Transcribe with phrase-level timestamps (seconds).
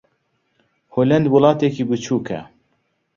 [0.93, 2.39] ھۆلەند وڵاتێکی بچووکە.